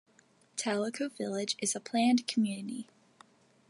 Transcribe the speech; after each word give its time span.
Tellico 0.57 1.09
Village 1.15 1.55
is 1.59 1.75
a 1.75 1.79
planned 1.79 2.25
community. 2.25 2.87